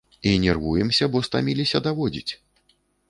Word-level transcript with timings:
І 0.21 0.31
нервуемся, 0.45 1.09
бо 1.15 1.21
стаміліся 1.27 1.83
даводзіць! 1.89 2.29